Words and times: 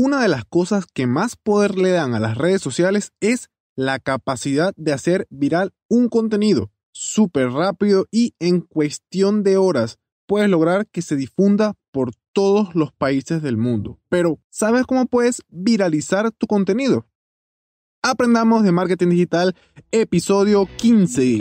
Una 0.00 0.22
de 0.22 0.28
las 0.28 0.44
cosas 0.44 0.86
que 0.86 1.08
más 1.08 1.34
poder 1.34 1.76
le 1.76 1.90
dan 1.90 2.14
a 2.14 2.20
las 2.20 2.38
redes 2.38 2.62
sociales 2.62 3.10
es 3.18 3.50
la 3.74 3.98
capacidad 3.98 4.72
de 4.76 4.92
hacer 4.92 5.26
viral 5.28 5.72
un 5.88 6.08
contenido 6.08 6.70
súper 6.92 7.50
rápido 7.50 8.06
y 8.12 8.32
en 8.38 8.60
cuestión 8.60 9.42
de 9.42 9.56
horas 9.56 9.98
puedes 10.28 10.48
lograr 10.48 10.86
que 10.86 11.02
se 11.02 11.16
difunda 11.16 11.74
por 11.90 12.12
todos 12.32 12.76
los 12.76 12.92
países 12.92 13.42
del 13.42 13.56
mundo. 13.56 13.98
Pero, 14.08 14.38
¿sabes 14.50 14.86
cómo 14.86 15.06
puedes 15.06 15.42
viralizar 15.48 16.30
tu 16.30 16.46
contenido? 16.46 17.08
Aprendamos 18.00 18.62
de 18.62 18.70
Marketing 18.70 19.08
Digital, 19.08 19.56
episodio 19.90 20.68
15. 20.76 21.40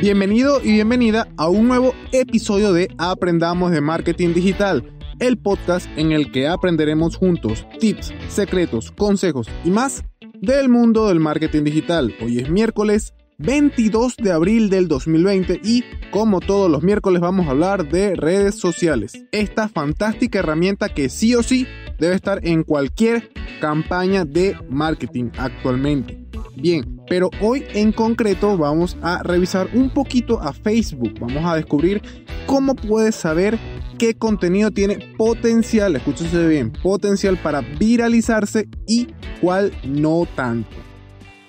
Bienvenido 0.00 0.60
y 0.62 0.74
bienvenida 0.74 1.26
a 1.36 1.48
un 1.48 1.66
nuevo 1.66 1.92
episodio 2.12 2.72
de 2.72 2.88
Aprendamos 2.98 3.72
de 3.72 3.80
Marketing 3.80 4.32
Digital, 4.32 4.96
el 5.18 5.38
podcast 5.38 5.88
en 5.96 6.12
el 6.12 6.30
que 6.30 6.46
aprenderemos 6.46 7.16
juntos 7.16 7.66
tips, 7.80 8.14
secretos, 8.28 8.92
consejos 8.92 9.48
y 9.64 9.70
más 9.70 10.04
del 10.40 10.68
mundo 10.68 11.08
del 11.08 11.18
marketing 11.18 11.64
digital. 11.64 12.14
Hoy 12.22 12.38
es 12.38 12.48
miércoles 12.48 13.12
22 13.38 14.16
de 14.18 14.30
abril 14.30 14.70
del 14.70 14.86
2020 14.86 15.62
y 15.64 15.82
como 16.12 16.38
todos 16.38 16.70
los 16.70 16.84
miércoles 16.84 17.20
vamos 17.20 17.48
a 17.48 17.50
hablar 17.50 17.90
de 17.90 18.14
redes 18.14 18.54
sociales. 18.54 19.24
Esta 19.32 19.68
fantástica 19.68 20.38
herramienta 20.38 20.90
que 20.90 21.08
sí 21.08 21.34
o 21.34 21.42
sí 21.42 21.66
debe 21.98 22.14
estar 22.14 22.38
en 22.46 22.62
cualquier 22.62 23.30
campaña 23.60 24.24
de 24.24 24.56
marketing 24.70 25.30
actualmente. 25.36 26.27
Bien, 26.60 27.00
pero 27.08 27.30
hoy 27.40 27.64
en 27.72 27.92
concreto 27.92 28.58
vamos 28.58 28.96
a 29.00 29.22
revisar 29.22 29.68
un 29.74 29.90
poquito 29.90 30.40
a 30.40 30.52
Facebook. 30.52 31.14
Vamos 31.20 31.44
a 31.44 31.54
descubrir 31.54 32.02
cómo 32.46 32.74
puedes 32.74 33.14
saber 33.14 33.56
qué 33.96 34.14
contenido 34.14 34.72
tiene 34.72 35.14
potencial, 35.16 35.94
escúchese 35.94 36.48
bien, 36.48 36.72
potencial 36.72 37.38
para 37.38 37.60
viralizarse 37.60 38.68
y 38.88 39.06
cuál 39.40 39.72
no 39.84 40.26
tanto. 40.34 40.76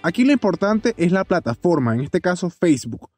Aquí 0.03 0.25
lo 0.25 0.31
importante 0.31 0.93
es 0.97 1.11
la 1.11 1.23
plataforma, 1.23 1.95
en 1.95 2.01
este 2.01 2.21
caso 2.21 2.51
Facebook. 2.51 3.09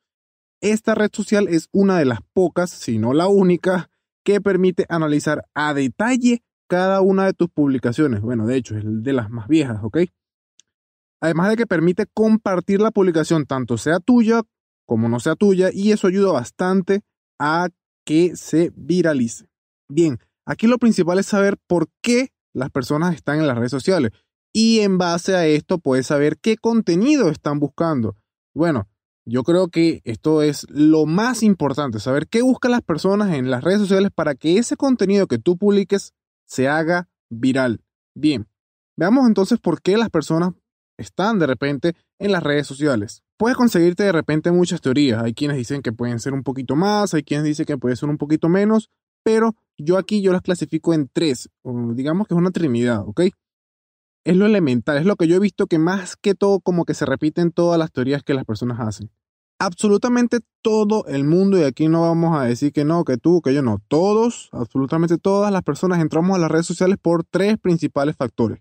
Esta 0.62 0.96
red 0.96 1.10
social 1.12 1.50
es 1.50 1.68
una 1.74 2.00
de 2.00 2.06
las 2.06 2.20
pocas, 2.34 2.70
si 2.70 3.00
no 3.00 3.14
la 3.14 3.28
única, 3.28 3.90
que 4.24 4.40
permite 4.40 4.86
analizar 4.88 5.44
a 5.54 5.74
detalle 5.74 6.42
cada 6.68 7.02
una 7.02 7.26
de 7.26 7.34
tus 7.34 7.50
publicaciones. 7.50 8.22
Bueno, 8.22 8.48
de 8.48 8.56
hecho, 8.56 8.78
es 8.78 8.84
de 8.86 9.12
las 9.12 9.30
más 9.30 9.50
viejas, 9.50 9.80
¿ok? 9.84 9.98
Además 11.22 11.50
de 11.50 11.56
que 11.56 11.68
permite 11.68 12.08
compartir 12.14 12.82
la 12.82 12.92
publicación, 12.92 13.46
tanto 13.46 13.78
sea 13.78 14.00
tuya 14.00 14.42
como 14.92 15.08
no 15.08 15.22
sea 15.22 15.36
tuya, 15.36 15.70
y 15.72 15.94
eso 15.94 16.08
ayuda 16.08 16.34
bastante 16.34 17.00
a 17.40 17.70
que 18.06 18.36
se 18.36 18.74
viralice. 18.76 19.48
Bien, 19.88 20.20
aquí 20.46 20.68
lo 20.68 20.80
principal 20.80 21.18
es 21.18 21.28
saber 21.28 21.58
por 21.66 21.88
qué 22.02 22.34
las 22.54 22.72
personas 22.72 23.16
están 23.16 23.40
en 23.40 23.48
las 23.48 23.58
redes 23.58 23.72
sociales 23.72 24.12
y 24.52 24.80
en 24.82 24.98
base 24.98 25.36
a 25.38 25.46
esto 25.46 25.78
puedes 25.78 26.08
saber 26.08 26.38
qué 26.40 26.58
contenido 26.58 27.30
están 27.30 27.60
buscando. 27.60 28.18
Bueno, 28.54 28.90
yo 29.26 29.44
creo 29.44 29.70
que 29.70 30.02
esto 30.04 30.42
es 30.42 30.68
lo 30.70 31.06
más 31.06 31.42
importante, 31.42 32.02
saber 32.02 32.28
qué 32.28 32.42
buscan 32.42 32.72
las 32.72 32.82
personas 32.82 33.34
en 33.34 33.50
las 33.50 33.64
redes 33.64 33.80
sociales 33.80 34.12
para 34.14 34.36
que 34.36 34.58
ese 34.58 34.76
contenido 34.76 35.28
que 35.28 35.38
tú 35.38 35.58
publiques 35.58 36.14
se 36.46 36.68
haga 36.68 37.08
viral. 37.30 37.82
Bien, 38.14 38.46
veamos 38.98 39.26
entonces 39.26 39.58
por 39.58 39.82
qué 39.82 39.96
las 39.96 40.10
personas 40.10 40.52
están 41.02 41.40
de 41.40 41.48
repente 41.48 41.96
en 42.20 42.32
las 42.32 42.44
redes 42.44 42.68
sociales. 42.68 43.24
Puedes 43.38 43.58
conseguirte 43.58 44.04
de 44.04 44.12
repente 44.12 44.52
muchas 44.52 44.82
teorías. 44.82 45.24
Hay 45.24 45.34
quienes 45.34 45.58
dicen 45.58 45.82
que 45.82 45.92
pueden 45.92 46.20
ser 46.20 46.34
un 46.34 46.44
poquito 46.44 46.76
más, 46.76 47.14
hay 47.14 47.24
quienes 47.24 47.46
dicen 47.46 47.66
que 47.66 47.78
puede 47.78 47.96
ser 47.96 48.10
un 48.10 48.18
poquito 48.18 48.50
menos, 48.50 48.90
pero 49.24 49.56
yo 49.78 49.98
aquí 49.98 50.22
yo 50.22 50.32
las 50.32 50.42
clasifico 50.42 50.94
en 50.94 51.10
tres, 51.12 51.50
digamos 51.64 52.28
que 52.28 52.34
es 52.34 52.38
una 52.38 52.52
trinidad, 52.52 53.02
¿ok? 53.06 53.22
es 54.24 54.38
lo 54.38 54.46
elemental, 54.46 54.98
es 54.98 55.06
lo 55.06 55.16
que 55.16 55.28
yo 55.28 55.36
he 55.36 55.40
visto 55.40 55.68
que 55.68 55.80
más 55.80 56.16
que 56.16 56.36
todo 56.36 56.60
como 56.60 56.86
que 56.86 56.94
se 56.94 57.06
repiten 57.06 57.52
todas 57.52 57.80
las 57.80 57.92
teorías 57.92 58.24
que 58.24 58.34
las 58.34 58.46
personas 58.46 58.80
hacen. 58.80 59.10
Absolutamente 59.60 60.40
todo 60.62 61.06
el 61.06 61.24
mundo, 61.24 61.58
y 61.58 61.64
aquí 61.64 61.88
no 61.88 62.02
vamos 62.02 62.36
a 62.36 62.46
decir 62.46 62.72
que 62.72 62.84
no, 62.84 63.04
que 63.04 63.18
tú, 63.18 63.42
que 63.42 63.54
yo 63.54 63.62
no, 63.62 63.80
todos, 63.88 64.50
absolutamente 64.52 65.18
todas 65.18 65.52
las 65.52 65.62
personas 65.62 66.00
entramos 66.00 66.36
a 66.36 66.40
las 66.40 66.52
redes 66.52 66.66
sociales 66.66 66.98
por 67.00 67.24
tres 67.24 67.58
principales 67.60 68.16
factores. 68.16 68.60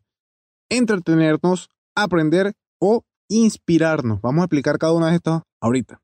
Entretenernos, 0.69 1.71
aprender 1.95 2.53
o 2.79 3.05
inspirarnos. 3.29 4.21
Vamos 4.21 4.43
a 4.43 4.45
explicar 4.45 4.79
cada 4.79 4.93
una 4.93 5.11
de 5.11 5.17
estas 5.17 5.43
ahorita. 5.61 6.01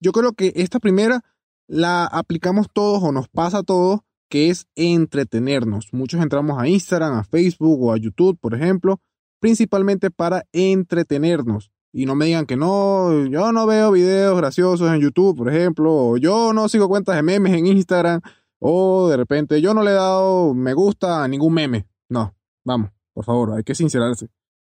Yo 0.00 0.12
creo 0.12 0.32
que 0.32 0.52
esta 0.56 0.80
primera 0.80 1.22
la 1.66 2.04
aplicamos 2.04 2.66
todos 2.72 3.02
o 3.02 3.12
nos 3.12 3.28
pasa 3.28 3.58
a 3.58 3.62
todos 3.62 4.00
que 4.28 4.50
es 4.50 4.66
entretenernos. 4.74 5.88
Muchos 5.92 6.20
entramos 6.20 6.58
a 6.60 6.68
Instagram, 6.68 7.14
a 7.14 7.24
Facebook 7.24 7.82
o 7.82 7.92
a 7.92 7.96
YouTube, 7.96 8.38
por 8.40 8.54
ejemplo, 8.54 9.00
principalmente 9.40 10.10
para 10.10 10.44
entretenernos. 10.52 11.70
Y 11.92 12.06
no 12.06 12.16
me 12.16 12.24
digan 12.26 12.46
que 12.46 12.56
no, 12.56 13.26
yo 13.26 13.52
no 13.52 13.66
veo 13.66 13.92
videos 13.92 14.36
graciosos 14.36 14.92
en 14.92 15.00
YouTube, 15.00 15.36
por 15.36 15.48
ejemplo, 15.48 15.94
o 15.94 16.16
yo 16.16 16.52
no 16.52 16.68
sigo 16.68 16.88
cuentas 16.88 17.14
de 17.14 17.22
memes 17.22 17.52
en 17.54 17.66
Instagram, 17.66 18.20
o 18.58 19.08
de 19.08 19.16
repente 19.16 19.60
yo 19.60 19.74
no 19.74 19.82
le 19.84 19.92
he 19.92 19.94
dado 19.94 20.54
me 20.54 20.74
gusta 20.74 21.22
a 21.22 21.28
ningún 21.28 21.54
meme. 21.54 21.86
No, 22.08 22.34
vamos, 22.64 22.90
por 23.12 23.24
favor, 23.24 23.52
hay 23.52 23.62
que 23.62 23.76
sincerarse. 23.76 24.28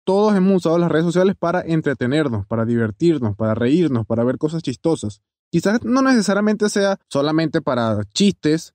Todos 0.04 0.36
hemos 0.36 0.56
usado 0.56 0.78
las 0.78 0.90
redes 0.90 1.06
sociales 1.06 1.34
para 1.38 1.62
entretenernos, 1.62 2.46
para 2.46 2.64
divertirnos, 2.64 3.36
para 3.36 3.54
reírnos, 3.54 4.06
para 4.06 4.24
ver 4.24 4.38
cosas 4.38 4.62
chistosas. 4.62 5.22
Quizás 5.50 5.82
no 5.84 6.02
necesariamente 6.02 6.68
sea 6.68 6.98
solamente 7.08 7.62
para 7.62 8.02
chistes 8.12 8.74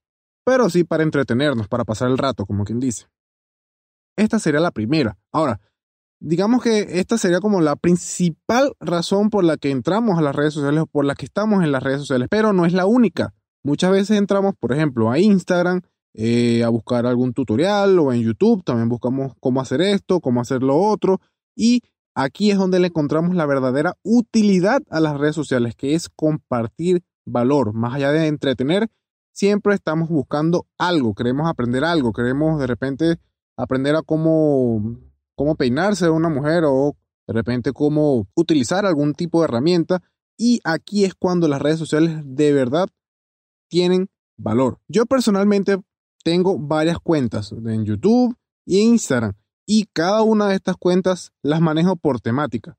pero 0.49 0.67
sí 0.67 0.83
para 0.83 1.03
entretenernos, 1.03 1.67
para 1.67 1.85
pasar 1.85 2.09
el 2.09 2.17
rato, 2.17 2.47
como 2.47 2.65
quien 2.65 2.79
dice. 2.79 3.05
Esta 4.17 4.39
sería 4.39 4.59
la 4.59 4.71
primera. 4.71 5.15
Ahora, 5.31 5.61
digamos 6.19 6.63
que 6.63 6.99
esta 6.99 7.19
sería 7.19 7.39
como 7.39 7.61
la 7.61 7.75
principal 7.75 8.73
razón 8.79 9.29
por 9.29 9.43
la 9.43 9.57
que 9.57 9.69
entramos 9.69 10.17
a 10.17 10.21
las 10.21 10.35
redes 10.35 10.55
sociales 10.55 10.81
o 10.81 10.87
por 10.87 11.05
la 11.05 11.13
que 11.13 11.25
estamos 11.25 11.63
en 11.63 11.71
las 11.71 11.83
redes 11.83 11.99
sociales, 11.99 12.29
pero 12.31 12.51
no 12.51 12.65
es 12.65 12.73
la 12.73 12.87
única. 12.87 13.35
Muchas 13.63 13.91
veces 13.91 14.17
entramos, 14.17 14.55
por 14.59 14.73
ejemplo, 14.73 15.11
a 15.11 15.19
Instagram 15.19 15.81
eh, 16.13 16.63
a 16.63 16.69
buscar 16.69 17.05
algún 17.05 17.33
tutorial 17.33 17.99
o 17.99 18.11
en 18.11 18.21
YouTube 18.21 18.63
también 18.63 18.89
buscamos 18.89 19.33
cómo 19.39 19.61
hacer 19.61 19.81
esto, 19.81 20.19
cómo 20.19 20.41
hacer 20.41 20.63
lo 20.63 20.77
otro 20.77 21.19
y 21.55 21.83
aquí 22.15 22.51
es 22.51 22.57
donde 22.57 22.79
le 22.79 22.87
encontramos 22.87 23.35
la 23.35 23.45
verdadera 23.45 23.95
utilidad 24.03 24.81
a 24.89 24.99
las 24.99 25.17
redes 25.17 25.35
sociales, 25.35 25.75
que 25.75 25.93
es 25.93 26.09
compartir 26.09 27.03
valor, 27.25 27.73
más 27.73 27.93
allá 27.95 28.11
de 28.11 28.27
entretener, 28.27 28.89
siempre 29.31 29.73
estamos 29.73 30.09
buscando 30.09 30.67
algo, 30.77 31.13
queremos 31.13 31.47
aprender 31.47 31.83
algo, 31.83 32.11
queremos 32.11 32.59
de 32.59 32.67
repente 32.67 33.19
aprender 33.55 33.95
a 33.95 34.01
cómo, 34.01 34.97
cómo 35.35 35.55
peinarse 35.55 36.09
una 36.09 36.29
mujer 36.29 36.63
o 36.65 36.95
de 37.27 37.33
repente 37.33 37.71
cómo 37.73 38.27
utilizar 38.35 38.85
algún 38.85 39.13
tipo 39.13 39.39
de 39.39 39.45
herramienta. 39.45 40.01
Y 40.37 40.61
aquí 40.63 41.05
es 41.05 41.13
cuando 41.13 41.47
las 41.47 41.61
redes 41.61 41.79
sociales 41.79 42.21
de 42.23 42.53
verdad 42.53 42.87
tienen 43.69 44.09
valor. 44.37 44.79
Yo 44.87 45.05
personalmente 45.05 45.77
tengo 46.23 46.57
varias 46.57 46.99
cuentas 46.99 47.51
en 47.51 47.85
YouTube 47.85 48.35
y 48.65 48.79
Instagram 48.79 49.33
y 49.65 49.85
cada 49.93 50.21
una 50.23 50.47
de 50.47 50.55
estas 50.55 50.77
cuentas 50.77 51.31
las 51.41 51.61
manejo 51.61 51.95
por 51.95 52.19
temática. 52.21 52.77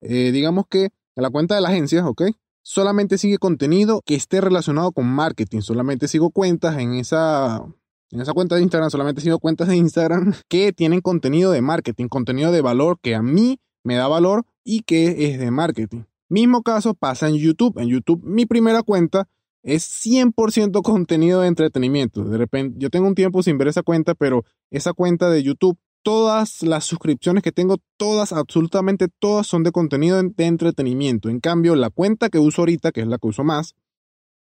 Eh, 0.00 0.32
digamos 0.32 0.64
que 0.68 0.90
la 1.14 1.30
cuenta 1.30 1.54
de 1.54 1.60
la 1.60 1.68
agencia, 1.68 2.06
¿ok? 2.06 2.22
solamente 2.62 3.18
sigue 3.18 3.38
contenido 3.38 4.02
que 4.04 4.14
esté 4.14 4.40
relacionado 4.40 4.92
con 4.92 5.06
marketing. 5.06 5.60
Solamente 5.60 6.08
sigo 6.08 6.30
cuentas 6.30 6.78
en 6.78 6.94
esa, 6.94 7.64
en 8.10 8.20
esa 8.20 8.32
cuenta 8.32 8.56
de 8.56 8.62
Instagram, 8.62 8.90
solamente 8.90 9.20
sigo 9.20 9.38
cuentas 9.38 9.68
de 9.68 9.76
Instagram 9.76 10.34
que 10.48 10.72
tienen 10.72 11.00
contenido 11.00 11.50
de 11.50 11.62
marketing, 11.62 12.08
contenido 12.08 12.52
de 12.52 12.60
valor 12.60 12.98
que 13.00 13.14
a 13.14 13.22
mí 13.22 13.58
me 13.82 13.96
da 13.96 14.08
valor 14.08 14.44
y 14.64 14.82
que 14.82 15.30
es 15.30 15.38
de 15.38 15.50
marketing. 15.50 16.04
Mismo 16.28 16.62
caso 16.62 16.94
pasa 16.94 17.28
en 17.28 17.36
YouTube. 17.36 17.78
En 17.78 17.88
YouTube 17.88 18.22
mi 18.22 18.46
primera 18.46 18.82
cuenta 18.82 19.28
es 19.62 19.84
100% 20.04 20.82
contenido 20.82 21.40
de 21.40 21.48
entretenimiento. 21.48 22.24
De 22.24 22.38
repente, 22.38 22.76
yo 22.78 22.90
tengo 22.90 23.06
un 23.06 23.14
tiempo 23.14 23.42
sin 23.42 23.58
ver 23.58 23.68
esa 23.68 23.82
cuenta, 23.82 24.14
pero 24.14 24.44
esa 24.70 24.92
cuenta 24.92 25.30
de 25.30 25.42
YouTube 25.42 25.78
todas 26.02 26.62
las 26.62 26.84
suscripciones 26.84 27.42
que 27.42 27.52
tengo, 27.52 27.76
todas, 27.96 28.32
absolutamente 28.32 29.08
todas 29.08 29.46
son 29.46 29.62
de 29.62 29.72
contenido 29.72 30.22
de 30.22 30.46
entretenimiento. 30.46 31.28
En 31.28 31.40
cambio, 31.40 31.76
la 31.76 31.90
cuenta 31.90 32.30
que 32.30 32.38
uso 32.38 32.62
ahorita, 32.62 32.92
que 32.92 33.02
es 33.02 33.06
la 33.06 33.18
que 33.18 33.28
uso 33.28 33.44
más, 33.44 33.74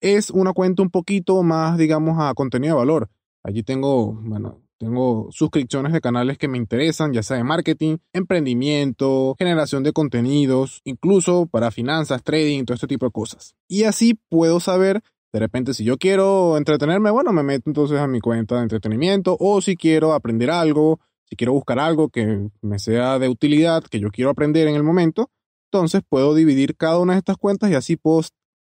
es 0.01 0.29
una 0.29 0.53
cuenta 0.53 0.81
un 0.81 0.89
poquito 0.89 1.41
más, 1.43 1.77
digamos, 1.77 2.17
a 2.19 2.33
contenido 2.33 2.75
de 2.75 2.79
valor. 2.79 3.09
Allí 3.43 3.63
tengo, 3.63 4.13
bueno, 4.13 4.61
tengo 4.83 5.27
suscripciones 5.31 5.93
de 5.93 6.01
canales 6.01 6.37
que 6.37 6.47
me 6.47 6.57
interesan, 6.57 7.13
ya 7.13 7.23
sea 7.23 7.37
de 7.37 7.43
marketing, 7.43 7.97
emprendimiento, 8.11 9.35
generación 9.39 9.83
de 9.83 9.93
contenidos, 9.93 10.81
incluso 10.83 11.45
para 11.45 11.71
finanzas, 11.71 12.23
trading, 12.23 12.65
todo 12.65 12.75
este 12.75 12.87
tipo 12.87 13.05
de 13.05 13.11
cosas. 13.11 13.55
Y 13.67 13.83
así 13.83 14.19
puedo 14.29 14.59
saber 14.59 15.01
de 15.33 15.39
repente, 15.39 15.73
si 15.73 15.83
yo 15.83 15.97
quiero 15.97 16.57
entretenerme, 16.57 17.09
bueno, 17.09 17.33
me 17.33 17.41
meto 17.41 17.67
entonces 17.67 17.99
a 17.99 18.07
mi 18.07 18.19
cuenta 18.19 18.57
de 18.57 18.61
entretenimiento 18.61 19.35
o 19.39 19.61
si 19.61 19.75
quiero 19.75 20.13
aprender 20.13 20.51
algo, 20.51 20.99
si 21.27 21.35
quiero 21.35 21.53
buscar 21.53 21.79
algo 21.79 22.09
que 22.09 22.49
me 22.61 22.77
sea 22.77 23.17
de 23.17 23.29
utilidad, 23.29 23.83
que 23.83 23.99
yo 23.99 24.11
quiero 24.11 24.29
aprender 24.29 24.67
en 24.67 24.75
el 24.75 24.83
momento, 24.83 25.31
entonces 25.71 26.03
puedo 26.07 26.35
dividir 26.35 26.77
cada 26.77 26.99
una 26.99 27.13
de 27.13 27.19
estas 27.19 27.37
cuentas 27.37 27.71
y 27.71 27.73
así 27.73 27.97
puedo 27.97 28.21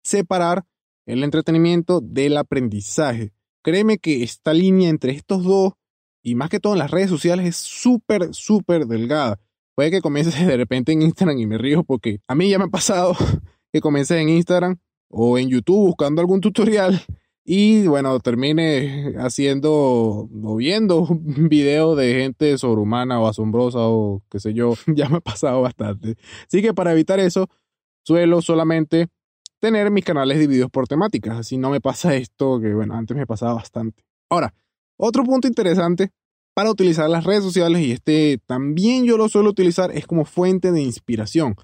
separar 0.04 0.64
el 1.08 1.24
entretenimiento 1.24 2.02
del 2.02 2.38
aprendizaje. 2.38 3.34
Créeme 3.64 3.98
que 3.98 4.22
esta 4.22 4.54
línea 4.54 4.90
entre 4.90 5.14
estos 5.14 5.44
dos, 5.44 5.74
y 6.24 6.36
más 6.36 6.50
que 6.50 6.60
todo 6.60 6.74
en 6.74 6.80
las 6.80 6.90
redes 6.90 7.10
sociales, 7.10 7.46
es 7.46 7.58
súper, 7.58 8.34
súper 8.34 8.88
delgada. 8.88 9.40
Puede 9.76 9.92
que 9.92 10.02
comiences 10.02 10.48
de 10.48 10.58
repente 10.58 10.94
en 10.94 11.02
Instagram 11.02 11.38
y 11.38 11.46
me 11.46 11.58
río 11.58 11.84
porque 11.84 12.22
a 12.28 12.36
mí 12.36 12.50
ya 12.50 12.58
me 12.58 12.66
ha 12.66 12.70
pasado 12.70 13.16
que 13.74 13.82
comiences 13.82 14.20
en 14.20 14.30
Instagram 14.30 14.78
o 15.10 15.38
en 15.38 15.50
YouTube 15.50 15.88
buscando 15.88 16.22
algún 16.22 16.42
tutorial 16.42 17.02
y 17.46 17.88
bueno, 17.88 18.20
termine 18.20 19.16
haciendo 19.18 19.72
o 19.74 20.56
viendo 20.56 21.02
un 21.10 21.50
video 21.50 21.96
de 21.96 22.14
gente 22.16 22.58
sobrehumana 22.58 23.20
o 23.20 23.28
asombrosa 23.28 23.80
o 23.82 24.22
qué 24.30 24.40
sé 24.40 24.54
yo, 24.54 24.76
ya 24.96 25.10
me 25.10 25.18
ha 25.18 25.22
pasado 25.22 25.62
bastante. 25.62 26.16
Así 26.48 26.62
que 26.62 26.74
para 26.74 26.94
evitar 26.94 27.20
eso, 27.20 27.50
suelo 28.06 28.42
solamente 28.42 29.08
tener 29.60 29.92
mis 29.92 30.06
canales 30.06 30.40
divididos 30.40 30.70
por 30.70 30.88
temáticas, 30.88 31.38
así 31.38 31.58
no 31.58 31.70
me 31.70 31.82
pasa 31.82 32.16
esto 32.16 32.60
que 32.60 32.74
bueno, 32.74 32.96
antes 32.96 33.16
me 33.16 33.28
pasaba 33.28 33.56
bastante. 33.56 34.04
Ahora, 34.30 34.54
otro 34.98 35.24
punto 35.24 35.48
interesante 35.48 36.12
para 36.54 36.70
utilizar 36.70 37.10
las 37.10 37.24
redes 37.24 37.44
sociales 37.44 37.82
y 37.82 37.92
este 37.92 38.40
también 38.46 39.06
yo 39.06 39.18
lo 39.18 39.28
suelo 39.30 39.50
utilizar 39.50 39.92
es 39.92 40.06
como 40.06 40.26
fuente 40.26 40.72
de 40.72 40.82
inspiración. 40.82 41.56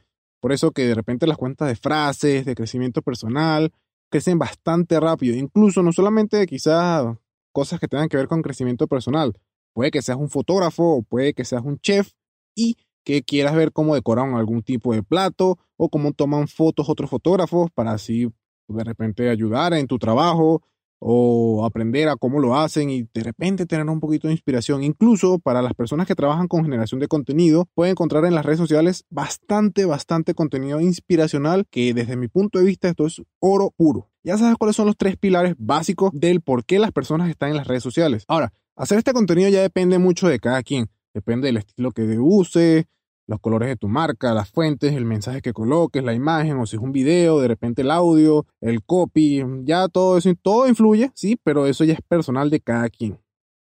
Por 0.41 0.51
eso 0.51 0.71
que 0.71 0.87
de 0.87 0.95
repente 0.95 1.27
las 1.27 1.37
cuentas 1.37 1.67
de 1.67 1.75
frases, 1.75 2.45
de 2.45 2.55
crecimiento 2.55 3.01
personal, 3.01 3.71
crecen 4.09 4.39
bastante 4.39 4.99
rápido. 4.99 5.35
Incluso 5.35 5.83
no 5.83 5.91
solamente 5.91 6.45
quizás 6.47 7.05
cosas 7.51 7.79
que 7.79 7.87
tengan 7.87 8.09
que 8.09 8.17
ver 8.17 8.27
con 8.27 8.41
crecimiento 8.41 8.87
personal. 8.87 9.33
Puede 9.73 9.91
que 9.91 10.01
seas 10.01 10.17
un 10.17 10.29
fotógrafo 10.29 10.95
o 10.95 11.01
puede 11.03 11.33
que 11.33 11.45
seas 11.45 11.63
un 11.63 11.79
chef 11.79 12.11
y 12.55 12.77
que 13.03 13.23
quieras 13.23 13.55
ver 13.55 13.71
cómo 13.71 13.95
decoran 13.95 14.35
algún 14.35 14.63
tipo 14.63 14.93
de 14.93 15.03
plato 15.03 15.57
o 15.77 15.89
cómo 15.89 16.13
toman 16.13 16.47
fotos 16.47 16.89
otros 16.89 17.09
fotógrafos 17.09 17.69
para 17.71 17.91
así 17.91 18.31
de 18.67 18.83
repente 18.83 19.29
ayudar 19.29 19.73
en 19.73 19.87
tu 19.87 19.97
trabajo 19.97 20.61
o 20.99 21.65
aprender 21.65 22.09
a 22.09 22.17
cómo 22.17 22.39
lo 22.39 22.55
hacen 22.55 22.89
y 22.89 23.03
de 23.13 23.23
repente 23.23 23.65
tener 23.65 23.87
un 23.87 23.99
poquito 23.99 24.27
de 24.27 24.33
inspiración. 24.33 24.83
Incluso 24.83 25.39
para 25.39 25.61
las 25.61 25.73
personas 25.73 26.07
que 26.07 26.15
trabajan 26.15 26.47
con 26.47 26.63
generación 26.63 26.99
de 26.99 27.07
contenido, 27.07 27.67
pueden 27.73 27.91
encontrar 27.91 28.25
en 28.25 28.35
las 28.35 28.45
redes 28.45 28.59
sociales 28.59 29.05
bastante, 29.09 29.85
bastante 29.85 30.33
contenido 30.33 30.81
inspiracional 30.81 31.65
que 31.69 31.93
desde 31.93 32.17
mi 32.17 32.27
punto 32.27 32.59
de 32.59 32.65
vista 32.65 32.89
esto 32.89 33.05
es 33.07 33.21
oro 33.39 33.73
puro. 33.75 34.09
Ya 34.23 34.37
sabes 34.37 34.57
cuáles 34.57 34.75
son 34.75 34.85
los 34.85 34.97
tres 34.97 35.17
pilares 35.17 35.55
básicos 35.57 36.11
del 36.13 36.41
por 36.41 36.65
qué 36.65 36.77
las 36.77 36.91
personas 36.91 37.29
están 37.29 37.49
en 37.49 37.57
las 37.57 37.67
redes 37.67 37.83
sociales. 37.83 38.25
Ahora, 38.27 38.53
hacer 38.75 38.97
este 38.97 39.13
contenido 39.13 39.49
ya 39.49 39.61
depende 39.61 39.97
mucho 39.97 40.27
de 40.27 40.39
cada 40.39 40.61
quien. 40.61 40.89
Depende 41.13 41.47
del 41.47 41.57
estilo 41.57 41.91
que 41.91 42.03
use, 42.19 42.87
los 43.29 43.39
colores 43.39 43.69
de 43.69 43.75
tu 43.75 43.87
marca, 43.87 44.33
las 44.33 44.49
fuentes, 44.49 44.93
el 44.93 45.05
mensaje 45.05 45.43
que 45.43 45.53
coloques, 45.53 46.03
la 46.03 46.15
imagen, 46.15 46.57
o 46.57 46.65
si 46.65 46.77
es 46.77 46.81
un 46.81 46.91
video, 46.91 47.39
de 47.39 47.47
repente 47.47 47.83
el 47.83 47.91
audio, 47.91 48.47
el 48.59 48.83
copy, 48.83 49.43
ya 49.65 49.87
todo 49.87 50.17
eso, 50.17 50.33
todo 50.41 50.67
influye, 50.67 51.11
sí, 51.13 51.39
pero 51.43 51.67
eso 51.67 51.83
ya 51.83 51.93
es 51.93 52.01
personal 52.01 52.49
de 52.49 52.59
cada 52.59 52.89
quien. 52.89 53.19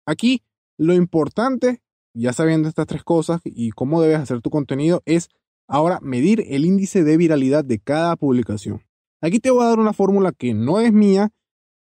Aquí, 0.07 0.43
lo 0.79 0.95
importante, 0.95 1.83
ya 2.15 2.33
sabiendo 2.33 2.67
estas 2.67 2.87
tres 2.87 3.05
cosas 3.05 3.43
y 3.45 3.73
cómo 3.73 4.01
debes 4.01 4.21
hacer 4.21 4.41
tu 4.41 4.49
contenido, 4.49 5.03
es 5.05 5.29
ahora 5.69 6.01
medir 6.01 6.43
el 6.49 6.65
índice 6.65 7.05
de 7.05 7.19
viralidad 7.19 7.63
de 7.63 7.79
cada 7.79 8.17
publicación. 8.17 8.81
Aquí 9.21 9.39
te 9.39 9.51
voy 9.51 9.65
a 9.65 9.69
dar 9.69 9.79
una 9.79 9.93
fórmula 9.93 10.33
que 10.33 10.55
no 10.55 10.81
es 10.81 10.95
mía, 10.95 11.29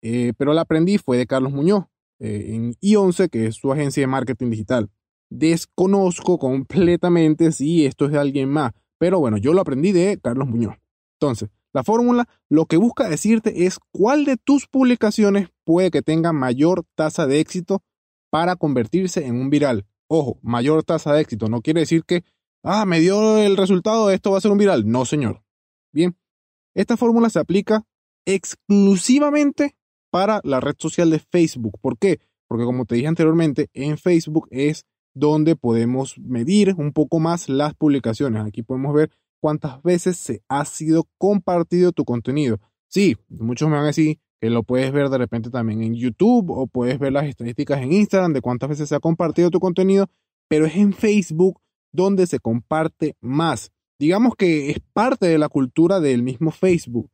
eh, 0.01 0.31
pero 0.37 0.53
la 0.53 0.61
aprendí, 0.61 0.99
fue 0.99 1.17
de 1.17 1.27
Carlos 1.27 1.51
Muñoz, 1.51 1.83
eh, 2.19 2.55
en 2.55 2.75
I11, 2.75 3.29
que 3.29 3.47
es 3.47 3.55
su 3.55 3.73
agencia 3.73 3.99
de 3.99 4.07
marketing 4.07 4.51
digital. 4.51 4.89
Desconozco 5.29 6.39
completamente 6.39 7.51
si 7.51 7.85
esto 7.85 8.05
es 8.05 8.11
de 8.11 8.19
alguien 8.19 8.49
más, 8.49 8.71
pero 8.97 9.19
bueno, 9.19 9.37
yo 9.37 9.53
lo 9.53 9.61
aprendí 9.61 9.91
de 9.91 10.19
Carlos 10.21 10.47
Muñoz. 10.47 10.75
Entonces, 11.19 11.49
la 11.73 11.83
fórmula 11.83 12.27
lo 12.49 12.65
que 12.65 12.77
busca 12.77 13.09
decirte 13.09 13.65
es 13.65 13.79
cuál 13.91 14.25
de 14.25 14.37
tus 14.37 14.67
publicaciones 14.67 15.49
puede 15.63 15.91
que 15.91 16.01
tenga 16.01 16.33
mayor 16.33 16.85
tasa 16.95 17.27
de 17.27 17.39
éxito 17.39 17.83
para 18.29 18.55
convertirse 18.55 19.25
en 19.25 19.39
un 19.39 19.49
viral. 19.49 19.85
Ojo, 20.07 20.39
mayor 20.41 20.83
tasa 20.83 21.13
de 21.13 21.21
éxito 21.21 21.49
no 21.49 21.61
quiere 21.61 21.81
decir 21.81 22.03
que, 22.05 22.23
ah, 22.63 22.85
me 22.85 22.99
dio 22.99 23.37
el 23.37 23.57
resultado, 23.57 24.09
esto 24.09 24.31
va 24.31 24.37
a 24.37 24.41
ser 24.41 24.51
un 24.51 24.57
viral. 24.57 24.89
No, 24.89 25.05
señor. 25.05 25.43
Bien, 25.91 26.17
esta 26.73 26.97
fórmula 26.97 27.29
se 27.29 27.39
aplica 27.39 27.83
exclusivamente 28.25 29.75
para 30.09 30.41
la 30.43 30.59
red 30.59 30.75
social 30.77 31.09
de 31.09 31.19
Facebook. 31.19 31.79
¿Por 31.81 31.97
qué? 31.97 32.19
Porque 32.47 32.65
como 32.65 32.85
te 32.85 32.95
dije 32.95 33.07
anteriormente, 33.07 33.69
en 33.73 33.97
Facebook 33.97 34.47
es 34.51 34.85
donde 35.17 35.55
podemos 35.55 36.17
medir 36.19 36.75
un 36.77 36.93
poco 36.93 37.19
más 37.19 37.49
las 37.49 37.73
publicaciones. 37.73 38.45
Aquí 38.45 38.63
podemos 38.63 38.93
ver 38.93 39.11
cuántas 39.39 39.81
veces 39.83 40.17
se 40.17 40.41
ha 40.47 40.65
sido 40.65 41.07
compartido 41.17 41.91
tu 41.91 42.05
contenido. 42.05 42.59
Sí, 42.87 43.17
muchos 43.29 43.67
me 43.69 43.75
van 43.75 43.83
a 43.83 43.87
decir 43.87 44.19
que 44.39 44.49
lo 44.49 44.63
puedes 44.63 44.91
ver 44.91 45.09
de 45.09 45.17
repente 45.17 45.49
también 45.49 45.81
en 45.81 45.95
YouTube 45.95 46.51
o 46.51 46.67
puedes 46.67 46.99
ver 46.99 47.13
las 47.13 47.25
estadísticas 47.25 47.81
en 47.81 47.91
Instagram 47.91 48.33
de 48.33 48.41
cuántas 48.41 48.69
veces 48.69 48.89
se 48.89 48.95
ha 48.95 48.99
compartido 48.99 49.49
tu 49.49 49.59
contenido, 49.59 50.07
pero 50.47 50.65
es 50.65 50.75
en 50.75 50.93
Facebook 50.93 51.59
donde 51.91 52.27
se 52.27 52.39
comparte 52.39 53.15
más. 53.19 53.71
Digamos 53.99 54.35
que 54.35 54.69
es 54.69 54.79
parte 54.93 55.25
de 55.25 55.39
la 55.39 55.49
cultura 55.49 55.99
del 55.99 56.21
mismo 56.21 56.51
Facebook. 56.51 57.09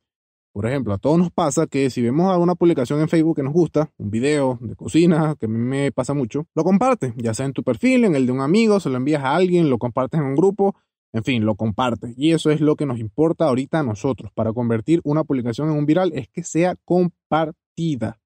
Por 0.54 0.66
ejemplo, 0.66 0.94
a 0.94 0.98
todos 0.98 1.18
nos 1.18 1.32
pasa 1.32 1.66
que 1.66 1.90
si 1.90 2.00
vemos 2.00 2.32
alguna 2.32 2.54
publicación 2.54 3.00
en 3.00 3.08
Facebook 3.08 3.34
que 3.34 3.42
nos 3.42 3.52
gusta, 3.52 3.90
un 3.98 4.08
video 4.08 4.56
de 4.60 4.76
cocina, 4.76 5.34
que 5.34 5.46
a 5.46 5.48
mí 5.48 5.58
me 5.58 5.90
pasa 5.90 6.14
mucho, 6.14 6.46
lo 6.54 6.62
compartes, 6.62 7.12
ya 7.16 7.34
sea 7.34 7.46
en 7.46 7.52
tu 7.52 7.64
perfil, 7.64 8.04
en 8.04 8.14
el 8.14 8.24
de 8.24 8.30
un 8.30 8.40
amigo, 8.40 8.78
se 8.78 8.88
lo 8.88 8.96
envías 8.96 9.24
a 9.24 9.34
alguien, 9.34 9.68
lo 9.68 9.78
compartes 9.78 10.20
en 10.20 10.26
un 10.26 10.36
grupo, 10.36 10.76
en 11.12 11.24
fin, 11.24 11.44
lo 11.44 11.56
compartes. 11.56 12.14
Y 12.16 12.30
eso 12.30 12.52
es 12.52 12.60
lo 12.60 12.76
que 12.76 12.86
nos 12.86 13.00
importa 13.00 13.46
ahorita 13.46 13.80
a 13.80 13.82
nosotros 13.82 14.30
para 14.32 14.52
convertir 14.52 15.00
una 15.02 15.24
publicación 15.24 15.70
en 15.70 15.76
un 15.76 15.86
viral, 15.86 16.12
es 16.14 16.28
que 16.28 16.44
sea 16.44 16.76
compartida. 16.84 18.20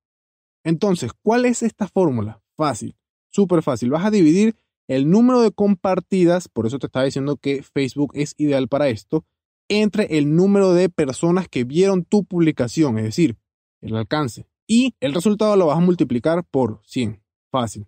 Entonces, 0.64 1.12
¿cuál 1.22 1.46
es 1.46 1.62
esta 1.62 1.88
fórmula? 1.88 2.42
Fácil, 2.58 2.94
súper 3.30 3.62
fácil. 3.62 3.88
Vas 3.88 4.04
a 4.04 4.10
dividir 4.10 4.54
el 4.86 5.08
número 5.08 5.40
de 5.40 5.50
compartidas, 5.50 6.48
por 6.48 6.66
eso 6.66 6.78
te 6.78 6.88
estaba 6.88 7.06
diciendo 7.06 7.38
que 7.38 7.62
Facebook 7.62 8.12
es 8.12 8.34
ideal 8.36 8.68
para 8.68 8.88
esto, 8.88 9.24
entre 9.68 10.18
el 10.18 10.34
número 10.34 10.72
de 10.72 10.88
personas 10.88 11.48
que 11.48 11.64
vieron 11.64 12.04
tu 12.04 12.24
publicación, 12.24 12.98
es 12.98 13.04
decir, 13.04 13.36
el 13.80 13.96
alcance. 13.96 14.46
Y 14.66 14.94
el 15.00 15.14
resultado 15.14 15.56
lo 15.56 15.66
vas 15.66 15.78
a 15.78 15.80
multiplicar 15.80 16.44
por 16.44 16.80
100. 16.84 17.22
Fácil. 17.50 17.86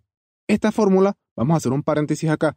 Esta 0.49 0.73
fórmula, 0.73 1.17
vamos 1.37 1.55
a 1.55 1.57
hacer 1.59 1.73
un 1.73 1.83
paréntesis 1.83 2.31
acá. 2.31 2.57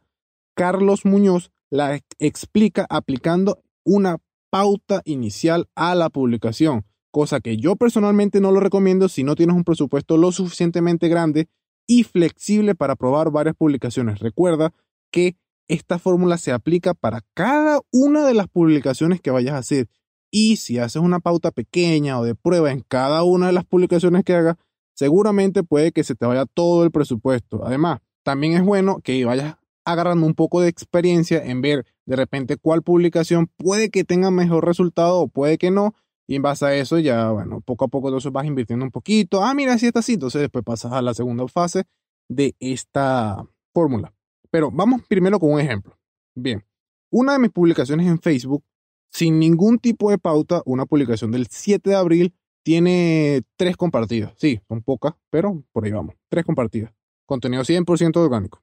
Carlos 0.54 1.04
Muñoz 1.04 1.50
la 1.70 2.00
explica 2.18 2.86
aplicando 2.88 3.62
una 3.84 4.18
pauta 4.50 5.02
inicial 5.04 5.68
a 5.74 5.94
la 5.94 6.10
publicación, 6.10 6.84
cosa 7.10 7.40
que 7.40 7.56
yo 7.56 7.76
personalmente 7.76 8.40
no 8.40 8.52
lo 8.52 8.60
recomiendo 8.60 9.08
si 9.08 9.24
no 9.24 9.34
tienes 9.34 9.56
un 9.56 9.64
presupuesto 9.64 10.16
lo 10.16 10.32
suficientemente 10.32 11.08
grande 11.08 11.48
y 11.86 12.04
flexible 12.04 12.74
para 12.74 12.96
probar 12.96 13.30
varias 13.30 13.56
publicaciones. 13.56 14.20
Recuerda 14.20 14.72
que 15.10 15.36
esta 15.68 15.98
fórmula 15.98 16.38
se 16.38 16.52
aplica 16.52 16.94
para 16.94 17.22
cada 17.34 17.80
una 17.90 18.26
de 18.26 18.34
las 18.34 18.48
publicaciones 18.48 19.20
que 19.20 19.30
vayas 19.30 19.54
a 19.54 19.58
hacer. 19.58 19.88
Y 20.30 20.56
si 20.56 20.78
haces 20.78 21.00
una 21.00 21.20
pauta 21.20 21.50
pequeña 21.50 22.18
o 22.18 22.24
de 22.24 22.34
prueba 22.34 22.70
en 22.72 22.80
cada 22.80 23.22
una 23.22 23.46
de 23.46 23.52
las 23.52 23.64
publicaciones 23.64 24.24
que 24.24 24.34
hagas, 24.34 24.56
seguramente 24.94 25.62
puede 25.62 25.92
que 25.92 26.04
se 26.04 26.14
te 26.14 26.26
vaya 26.26 26.46
todo 26.46 26.84
el 26.84 26.90
presupuesto. 26.90 27.64
Además, 27.64 28.00
también 28.22 28.54
es 28.54 28.64
bueno 28.64 29.00
que 29.00 29.24
vayas 29.24 29.56
agarrando 29.84 30.26
un 30.26 30.34
poco 30.34 30.60
de 30.60 30.68
experiencia 30.68 31.44
en 31.44 31.60
ver 31.60 31.86
de 32.06 32.16
repente 32.16 32.56
cuál 32.56 32.82
publicación 32.82 33.48
puede 33.56 33.90
que 33.90 34.04
tenga 34.04 34.30
mejor 34.30 34.64
resultado 34.64 35.20
o 35.20 35.28
puede 35.28 35.58
que 35.58 35.70
no. 35.70 35.94
Y 36.26 36.36
en 36.36 36.42
base 36.42 36.64
a 36.64 36.74
eso 36.74 36.98
ya, 36.98 37.30
bueno, 37.30 37.60
poco 37.60 37.84
a 37.84 37.88
poco 37.88 38.08
entonces 38.08 38.32
vas 38.32 38.46
invirtiendo 38.46 38.84
un 38.84 38.90
poquito. 38.90 39.44
Ah, 39.44 39.54
mira, 39.54 39.76
si 39.78 39.86
está 39.86 40.00
así. 40.00 40.14
Entonces 40.14 40.40
después 40.40 40.64
pasas 40.64 40.92
a 40.92 41.02
la 41.02 41.12
segunda 41.12 41.46
fase 41.48 41.84
de 42.28 42.56
esta 42.60 43.44
fórmula. 43.74 44.14
Pero 44.54 44.70
vamos 44.70 45.02
primero 45.08 45.40
con 45.40 45.50
un 45.50 45.58
ejemplo. 45.58 45.98
Bien, 46.32 46.64
una 47.10 47.32
de 47.32 47.40
mis 47.40 47.50
publicaciones 47.50 48.06
en 48.06 48.20
Facebook, 48.20 48.62
sin 49.10 49.40
ningún 49.40 49.80
tipo 49.80 50.12
de 50.12 50.18
pauta, 50.18 50.62
una 50.64 50.86
publicación 50.86 51.32
del 51.32 51.48
7 51.50 51.90
de 51.90 51.96
abril, 51.96 52.36
tiene 52.62 53.42
tres 53.56 53.76
compartidas. 53.76 54.32
Sí, 54.36 54.60
son 54.68 54.80
pocas, 54.84 55.14
pero 55.28 55.64
por 55.72 55.84
ahí 55.84 55.90
vamos. 55.90 56.14
Tres 56.28 56.44
compartidas. 56.44 56.94
Contenido 57.26 57.64
100% 57.64 58.16
orgánico. 58.16 58.62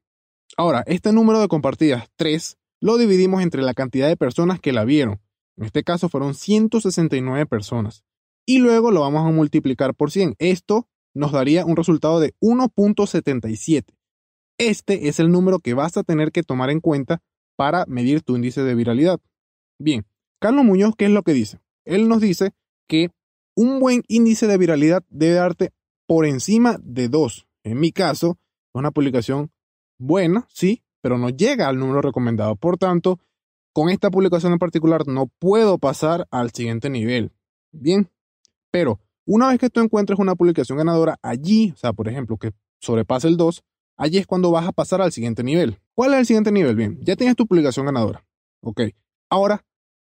Ahora, 0.56 0.82
este 0.88 1.12
número 1.12 1.42
de 1.42 1.50
compartidas, 1.50 2.08
tres, 2.16 2.58
lo 2.80 2.98
dividimos 2.98 3.42
entre 3.42 3.62
la 3.62 3.74
cantidad 3.74 4.08
de 4.08 4.16
personas 4.16 4.62
que 4.62 4.72
la 4.72 4.86
vieron. 4.86 5.20
En 5.58 5.66
este 5.66 5.84
caso 5.84 6.08
fueron 6.08 6.36
169 6.36 7.46
personas. 7.48 8.06
Y 8.46 8.60
luego 8.60 8.92
lo 8.92 9.02
vamos 9.02 9.28
a 9.28 9.32
multiplicar 9.32 9.94
por 9.94 10.10
100. 10.10 10.36
Esto 10.40 10.88
nos 11.14 11.34
daría 11.34 11.66
un 11.66 11.76
resultado 11.76 12.22
de 12.22 12.34
1.77. 12.40 13.94
Este 14.70 15.08
es 15.08 15.20
el 15.20 15.32
número 15.32 15.58
que 15.58 15.74
vas 15.74 15.98
a 15.98 16.04
tener 16.04 16.32
que 16.32 16.44
tomar 16.44 16.70
en 16.70 16.82
cuenta 16.82 17.24
para 17.56 17.84
medir 17.88 18.22
tu 18.22 18.36
índice 18.36 18.62
de 18.62 18.76
viralidad. 18.76 19.20
Bien, 19.80 20.06
Carlos 20.40 20.64
Muñoz, 20.64 20.94
¿qué 20.96 21.06
es 21.06 21.12
lo 21.12 21.24
que 21.24 21.34
dice? 21.34 21.60
Él 21.84 22.08
nos 22.08 22.22
dice 22.22 22.52
que 22.88 23.10
un 23.56 23.80
buen 23.80 24.04
índice 24.08 24.46
de 24.46 24.60
viralidad 24.60 25.04
debe 25.10 25.34
darte 25.34 25.72
por 26.06 26.28
encima 26.28 26.78
de 26.84 27.10
2. 27.10 27.48
En 27.64 27.80
mi 27.80 27.92
caso, 27.92 28.38
una 28.72 28.92
publicación 28.92 29.50
buena, 29.98 30.48
sí, 30.54 30.84
pero 31.02 31.18
no 31.18 31.30
llega 31.30 31.68
al 31.68 31.80
número 31.80 32.04
recomendado. 32.04 32.56
Por 32.56 32.78
tanto, 32.78 33.20
con 33.74 33.90
esta 33.90 34.12
publicación 34.12 34.54
en 34.54 34.60
particular 34.60 35.08
no 35.08 35.26
puedo 35.40 35.80
pasar 35.80 36.28
al 36.30 36.52
siguiente 36.52 36.92
nivel. 36.92 37.32
Bien, 37.72 38.12
pero 38.70 39.00
Una 39.26 39.50
vez 39.50 39.60
que 39.60 39.70
tú 39.70 39.80
encuentres 39.80 40.20
una 40.20 40.36
publicación 40.36 40.78
ganadora 40.78 41.18
allí, 41.22 41.72
o 41.74 41.78
sea, 41.78 41.94
por 41.94 42.08
ejemplo, 42.08 42.38
que 42.38 42.52
sobrepase 42.80 43.28
el 43.28 43.38
2, 43.38 43.64
allí 44.02 44.18
es 44.18 44.26
cuando 44.26 44.50
vas 44.50 44.68
a 44.68 44.72
pasar 44.72 45.00
al 45.00 45.12
siguiente 45.12 45.44
nivel. 45.44 45.80
¿Cuál 45.94 46.14
es 46.14 46.22
el 46.22 46.26
siguiente 46.26 46.52
nivel? 46.52 46.76
Bien, 46.76 47.00
ya 47.04 47.16
tienes 47.16 47.36
tu 47.36 47.46
publicación 47.46 47.86
ganadora. 47.86 48.26
Ok, 48.62 48.82
ahora 49.30 49.64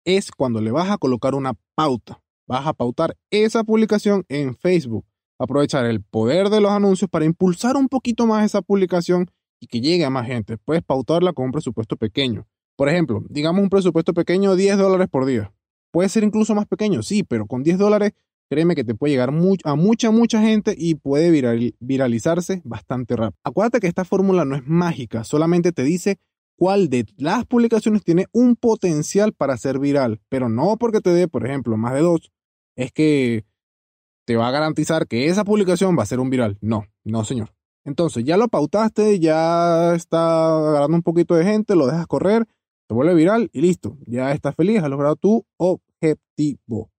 es 0.05 0.31
cuando 0.31 0.61
le 0.61 0.71
vas 0.71 0.91
a 0.91 0.97
colocar 0.99 1.33
una 1.33 1.53
pauta. 1.75 2.21
Vas 2.47 2.67
a 2.67 2.73
pautar 2.73 3.17
esa 3.31 3.63
publicación 3.63 4.25
en 4.29 4.55
Facebook. 4.55 5.05
Aprovechar 5.39 5.85
el 5.85 6.03
poder 6.03 6.49
de 6.49 6.61
los 6.61 6.71
anuncios 6.71 7.09
para 7.09 7.25
impulsar 7.25 7.75
un 7.77 7.87
poquito 7.87 8.27
más 8.27 8.45
esa 8.45 8.61
publicación 8.61 9.31
y 9.59 9.65
que 9.65 9.81
llegue 9.81 10.05
a 10.05 10.09
más 10.11 10.27
gente. 10.27 10.57
Puedes 10.57 10.83
pautarla 10.83 11.33
con 11.33 11.45
un 11.45 11.51
presupuesto 11.51 11.97
pequeño. 11.97 12.47
Por 12.75 12.89
ejemplo, 12.89 13.23
digamos 13.27 13.61
un 13.61 13.69
presupuesto 13.69 14.13
pequeño, 14.13 14.55
10 14.55 14.77
dólares 14.77 15.07
por 15.09 15.25
día. 15.25 15.51
Puede 15.91 16.09
ser 16.09 16.23
incluso 16.23 16.53
más 16.53 16.67
pequeño, 16.67 17.01
sí, 17.01 17.23
pero 17.23 17.47
con 17.47 17.63
10 17.63 17.79
dólares, 17.79 18.11
créeme 18.49 18.75
que 18.75 18.83
te 18.83 18.95
puede 18.95 19.13
llegar 19.13 19.29
a 19.29 19.75
mucha, 19.75 20.11
mucha 20.11 20.41
gente 20.41 20.75
y 20.77 20.95
puede 20.95 21.31
viralizarse 21.79 22.61
bastante 22.65 23.15
rápido. 23.15 23.39
Acuérdate 23.43 23.79
que 23.79 23.87
esta 23.87 24.05
fórmula 24.05 24.45
no 24.45 24.55
es 24.55 24.65
mágica, 24.65 25.23
solamente 25.23 25.71
te 25.71 25.83
dice 25.83 26.17
cuál 26.57 26.89
de 26.89 27.05
las 27.17 27.45
publicaciones 27.45 28.03
tiene 28.03 28.25
un 28.33 28.55
potencial 28.55 29.33
para 29.33 29.55
ser 29.57 29.79
viral, 29.79 30.19
pero 30.27 30.49
no 30.49 30.77
porque 30.77 30.99
te 30.99 31.11
dé, 31.11 31.27
por 31.27 31.45
ejemplo, 31.45 31.77
más 31.77 31.93
de 31.93 32.01
dos, 32.01 32.31
es 32.75 32.91
que 32.91 33.45
te 34.25 34.35
va 34.35 34.47
a 34.47 34.51
garantizar 34.51 35.07
que 35.07 35.27
esa 35.27 35.43
publicación 35.43 35.97
va 35.97 36.03
a 36.03 36.05
ser 36.05 36.19
un 36.19 36.29
viral. 36.29 36.57
No, 36.61 36.85
no, 37.03 37.23
señor. 37.23 37.53
Entonces, 37.85 38.23
ya 38.25 38.37
lo 38.37 38.47
pautaste, 38.47 39.19
ya 39.19 39.95
está 39.95 40.69
agarrando 40.69 40.97
un 40.97 41.01
poquito 41.01 41.33
de 41.33 41.45
gente, 41.45 41.75
lo 41.75 41.87
dejas 41.87 42.05
correr, 42.07 42.45
se 42.87 42.93
vuelve 42.93 43.15
viral 43.15 43.49
y 43.53 43.61
listo. 43.61 43.97
Ya 44.05 44.31
estás 44.31 44.53
feliz, 44.55 44.83
has 44.83 44.89
logrado 44.89 45.15
tu 45.15 45.45
objetivo. 45.57 46.91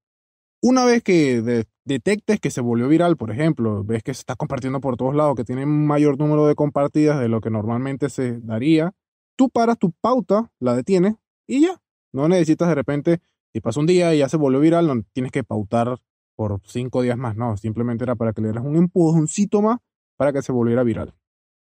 Una 0.62 0.85
vez 0.85 1.02
que 1.02 1.64
detectes 1.85 2.38
que 2.38 2.50
se 2.50 2.61
volvió 2.61 2.87
viral, 2.87 3.17
por 3.17 3.31
ejemplo, 3.31 3.83
ves 3.83 4.02
que 4.02 4.12
se 4.12 4.21
está 4.21 4.37
compartiendo 4.37 4.81
por 4.81 4.99
todos 4.99 5.14
lados, 5.14 5.35
que 5.35 5.45
tiene 5.45 5.64
un 5.64 5.87
mayor 5.87 6.19
número 6.19 6.47
de 6.47 6.55
compartidas 6.55 7.19
de 7.19 7.29
lo 7.29 7.40
que 7.40 7.49
normalmente 7.49 8.11
se 8.11 8.38
daría, 8.40 8.93
tú 9.37 9.49
paras 9.49 9.79
tu 9.79 9.93
pauta, 9.93 10.50
la 10.59 10.76
detienes 10.76 11.14
y 11.47 11.62
ya. 11.62 11.81
No 12.12 12.29
necesitas 12.29 12.69
de 12.69 12.75
repente, 12.75 13.21
si 13.55 13.61
pasa 13.61 13.81
un 13.81 13.87
día 13.87 14.14
y 14.14 14.19
ya 14.19 14.29
se 14.29 14.37
volvió 14.37 14.61
viral, 14.61 14.87
no 14.87 15.02
tienes 15.14 15.33
que 15.33 15.45
pautar 15.45 15.97
por 16.37 16.61
cinco 16.67 17.00
días 17.00 17.17
más, 17.17 17.37
no, 17.37 17.57
simplemente 17.57 18.05
era 18.05 18.14
para 18.14 18.35
que 18.35 18.43
le 18.43 18.49
dieras 18.49 18.64
un 18.64 18.76
empujoncito 18.76 19.62
más 19.62 19.79
para 20.19 20.33
que 20.33 20.43
se 20.43 20.52
volviera 20.52 20.83
viral. 20.83 21.14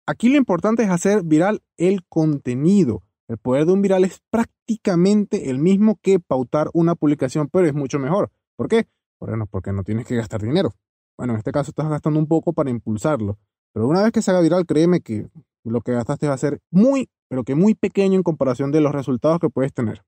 Aquí 0.06 0.28
lo 0.28 0.36
importante 0.36 0.84
es 0.84 0.90
hacer 0.90 1.24
viral 1.24 1.62
el 1.78 2.04
contenido. 2.06 3.02
El 3.26 3.38
poder 3.38 3.66
de 3.66 3.72
un 3.72 3.82
viral 3.82 4.04
es 4.04 4.20
prácticamente 4.30 5.50
el 5.50 5.58
mismo 5.58 5.98
que 6.00 6.20
pautar 6.20 6.70
una 6.74 6.94
publicación, 6.94 7.48
pero 7.48 7.66
es 7.66 7.74
mucho 7.74 7.98
mejor. 7.98 8.30
¿Por 8.56 8.68
qué? 8.68 8.86
Bueno, 9.20 9.46
porque 9.46 9.72
no 9.72 9.82
tienes 9.82 10.06
que 10.06 10.16
gastar 10.16 10.42
dinero. 10.42 10.72
Bueno, 11.16 11.34
en 11.34 11.38
este 11.38 11.52
caso 11.52 11.70
estás 11.70 11.88
gastando 11.88 12.18
un 12.18 12.26
poco 12.26 12.52
para 12.52 12.70
impulsarlo. 12.70 13.38
Pero 13.72 13.88
una 13.88 14.02
vez 14.02 14.12
que 14.12 14.22
se 14.22 14.30
haga 14.30 14.40
viral, 14.40 14.66
créeme 14.66 15.00
que 15.00 15.28
lo 15.64 15.80
que 15.80 15.92
gastaste 15.92 16.28
va 16.28 16.34
a 16.34 16.38
ser 16.38 16.60
muy, 16.70 17.08
pero 17.28 17.44
que 17.44 17.54
muy 17.54 17.74
pequeño 17.74 18.16
en 18.16 18.22
comparación 18.22 18.70
de 18.70 18.80
los 18.80 18.92
resultados 18.92 19.40
que 19.40 19.50
puedes 19.50 19.72
tener. 19.72 20.04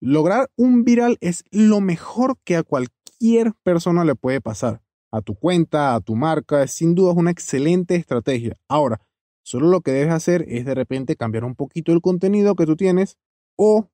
Lograr 0.00 0.50
un 0.56 0.84
viral 0.84 1.16
es 1.20 1.44
lo 1.50 1.80
mejor 1.80 2.36
que 2.44 2.56
a 2.56 2.62
cualquier 2.62 3.52
persona 3.62 4.04
le 4.04 4.14
puede 4.14 4.40
pasar. 4.40 4.82
A 5.10 5.20
tu 5.20 5.34
cuenta, 5.34 5.94
a 5.94 6.00
tu 6.00 6.16
marca, 6.16 6.62
es 6.62 6.72
sin 6.72 6.94
duda 6.94 7.12
una 7.12 7.30
excelente 7.30 7.94
estrategia. 7.94 8.56
Ahora, 8.68 9.00
Solo 9.44 9.68
lo 9.68 9.82
que 9.82 9.92
debes 9.92 10.12
hacer 10.12 10.46
es 10.48 10.64
de 10.64 10.74
repente 10.74 11.16
cambiar 11.16 11.44
un 11.44 11.54
poquito 11.54 11.92
el 11.92 12.00
contenido 12.00 12.54
que 12.54 12.64
tú 12.64 12.76
tienes 12.76 13.18
o, 13.56 13.90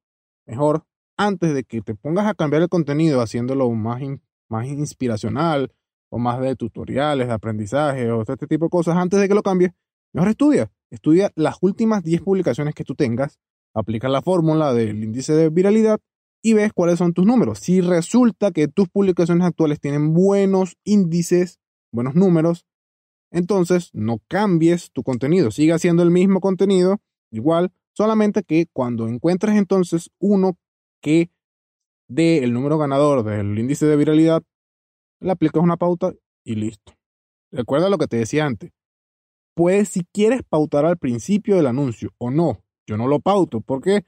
mejor, 0.47 0.85
antes 1.21 1.53
de 1.53 1.65
que 1.65 1.83
te 1.83 1.95
pongas 1.95 2.27
a 2.27 2.33
cambiar 2.33 2.63
el 2.63 2.71
contenido 2.71 3.21
haciéndolo 3.21 3.71
más, 3.73 4.01
más 4.49 4.67
inspiracional 4.67 5.71
o 6.09 6.19
más 6.19 6.41
de 6.41 6.57
tutoriales, 6.57 7.29
de 7.29 7.35
aprendizaje 7.35 8.11
o 8.11 8.23
este 8.23 8.47
tipo 8.47 8.65
de 8.65 8.71
cosas, 8.71 8.97
antes 8.97 9.21
de 9.21 9.29
que 9.29 9.35
lo 9.35 9.43
cambies, 9.43 9.73
mejor 10.15 10.31
estudia. 10.31 10.73
Estudia 10.89 11.31
las 11.37 11.59
últimas 11.61 12.03
10 12.03 12.23
publicaciones 12.23 12.75
que 12.75 12.85
tú 12.85 12.95
tengas, 12.95 13.39
aplica 13.75 14.09
la 14.09 14.23
fórmula 14.23 14.73
del 14.73 15.05
índice 15.05 15.35
de 15.35 15.51
viralidad 15.51 16.01
y 16.43 16.55
ves 16.55 16.73
cuáles 16.73 16.99
son 16.99 17.13
tus 17.13 17.27
números. 17.27 17.59
Si 17.59 17.83
resulta 17.83 18.51
que 18.51 18.69
tus 18.69 18.89
publicaciones 18.89 19.47
actuales 19.47 19.79
tienen 19.79 20.15
buenos 20.15 20.79
índices, 20.85 21.61
buenos 21.93 22.15
números, 22.15 22.65
entonces 23.31 23.91
no 23.93 24.23
cambies 24.27 24.91
tu 24.91 25.03
contenido, 25.03 25.51
siga 25.51 25.79
siendo 25.79 26.03
el 26.03 26.11
mismo 26.11 26.41
contenido, 26.41 26.97
igual, 27.31 27.73
solamente 27.93 28.43
que 28.43 28.69
cuando 28.73 29.07
encuentres 29.07 29.57
entonces 29.57 30.09
uno 30.19 30.57
que 31.01 31.31
dé 32.09 32.45
el 32.45 32.53
número 32.53 32.79
ganador 32.79 33.25
del 33.25 33.59
índice 33.59 33.87
de 33.87 33.97
viralidad, 33.97 34.43
le 35.21 35.31
aplicas 35.31 35.63
una 35.63 35.77
pauta 35.77 36.13
y 36.45 36.55
listo. 36.55 36.93
Recuerda 37.53 37.89
lo 37.89 37.99
que 37.99 38.07
te 38.07 38.17
decía 38.17 38.47
antes. 38.47 38.71
Puedes, 39.55 39.89
si 39.89 40.05
quieres 40.13 40.43
pautar 40.49 40.87
al 40.87 40.97
principio 40.97 41.57
del 41.57 41.67
anuncio 41.67 42.11
o 42.19 42.31
no, 42.31 42.63
yo 42.87 42.97
no 42.97 43.07
lo 43.07 43.21
pauto. 43.21 43.61
¿Por 43.61 43.83
qué? 43.83 44.05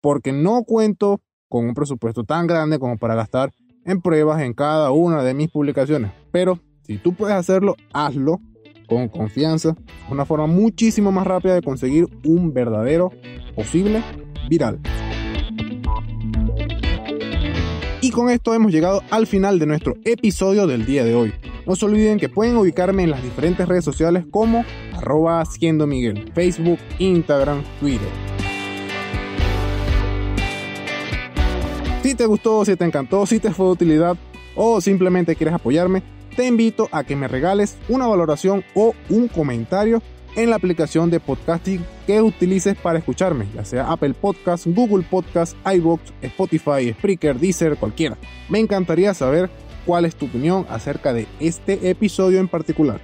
Porque 0.00 0.32
no 0.32 0.64
cuento 0.64 1.20
con 1.48 1.66
un 1.66 1.74
presupuesto 1.74 2.24
tan 2.24 2.46
grande 2.46 2.78
como 2.78 2.98
para 2.98 3.14
gastar 3.14 3.52
en 3.84 4.00
pruebas 4.00 4.42
en 4.42 4.54
cada 4.54 4.90
una 4.90 5.22
de 5.22 5.34
mis 5.34 5.50
publicaciones. 5.50 6.12
Pero 6.30 6.58
si 6.82 6.98
tú 6.98 7.14
puedes 7.14 7.36
hacerlo, 7.36 7.76
hazlo 7.92 8.40
con 8.86 9.08
confianza, 9.08 9.76
una 10.10 10.26
forma 10.26 10.46
muchísimo 10.46 11.10
más 11.10 11.26
rápida 11.26 11.54
de 11.54 11.62
conseguir 11.62 12.06
un 12.24 12.52
verdadero 12.52 13.10
posible 13.54 14.02
viral. 14.48 14.80
Con 18.14 18.30
esto 18.30 18.54
hemos 18.54 18.70
llegado 18.70 19.02
al 19.10 19.26
final 19.26 19.58
de 19.58 19.66
nuestro 19.66 19.96
episodio 20.04 20.68
del 20.68 20.86
día 20.86 21.04
de 21.04 21.16
hoy. 21.16 21.34
No 21.66 21.74
se 21.74 21.84
olviden 21.84 22.20
que 22.20 22.28
pueden 22.28 22.56
ubicarme 22.56 23.02
en 23.02 23.10
las 23.10 23.20
diferentes 23.22 23.66
redes 23.66 23.84
sociales 23.84 24.24
como 24.30 24.64
arroba 24.92 25.44
siendo 25.44 25.88
Miguel, 25.88 26.30
Facebook, 26.32 26.78
Instagram, 27.00 27.64
Twitter. 27.80 28.08
Si 32.04 32.14
te 32.14 32.26
gustó, 32.26 32.64
si 32.64 32.76
te 32.76 32.84
encantó, 32.84 33.26
si 33.26 33.40
te 33.40 33.50
fue 33.50 33.66
de 33.66 33.72
utilidad 33.72 34.16
o 34.54 34.80
simplemente 34.80 35.34
quieres 35.34 35.54
apoyarme, 35.54 36.04
te 36.36 36.46
invito 36.46 36.88
a 36.92 37.02
que 37.02 37.16
me 37.16 37.26
regales 37.26 37.76
una 37.88 38.06
valoración 38.06 38.64
o 38.74 38.94
un 39.08 39.26
comentario 39.26 40.02
en 40.36 40.50
la 40.50 40.56
aplicación 40.56 41.10
de 41.10 41.20
podcasting 41.20 41.84
que 42.06 42.20
utilices 42.20 42.76
para 42.76 42.98
escucharme, 42.98 43.46
ya 43.54 43.64
sea 43.64 43.90
Apple 43.90 44.14
Podcast, 44.14 44.66
Google 44.66 45.04
Podcast, 45.08 45.56
iBox, 45.66 46.12
Spotify, 46.22 46.92
Spreaker, 46.92 47.38
Deezer, 47.38 47.76
cualquiera. 47.76 48.16
Me 48.48 48.58
encantaría 48.58 49.14
saber 49.14 49.50
cuál 49.86 50.04
es 50.04 50.16
tu 50.16 50.26
opinión 50.26 50.66
acerca 50.68 51.12
de 51.12 51.26
este 51.40 51.90
episodio 51.90 52.40
en 52.40 52.48
particular. 52.48 53.00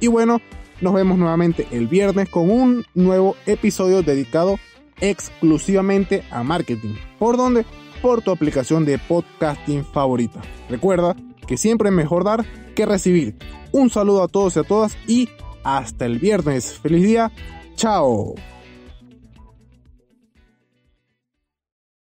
Y 0.00 0.06
bueno, 0.06 0.40
nos 0.80 0.94
vemos 0.94 1.18
nuevamente 1.18 1.66
el 1.70 1.88
viernes 1.88 2.28
con 2.28 2.50
un 2.50 2.84
nuevo 2.94 3.36
episodio 3.46 4.02
dedicado 4.02 4.58
exclusivamente 5.00 6.22
a 6.30 6.42
marketing. 6.42 6.94
¿Por 7.18 7.36
dónde? 7.36 7.64
Por 8.02 8.22
tu 8.22 8.30
aplicación 8.30 8.84
de 8.84 8.98
podcasting 8.98 9.84
favorita. 9.84 10.40
Recuerda 10.68 11.16
que 11.46 11.56
siempre 11.56 11.88
es 11.88 11.94
mejor 11.94 12.24
dar 12.24 12.44
que 12.74 12.86
recibir. 12.86 13.34
Un 13.72 13.90
saludo 13.90 14.22
a 14.22 14.28
todos 14.28 14.56
y 14.56 14.60
a 14.60 14.62
todas 14.62 14.96
y 15.06 15.28
hasta 15.76 16.06
el 16.06 16.18
viernes. 16.18 16.78
Feliz 16.78 17.02
día. 17.02 17.30
Chao. 17.76 18.34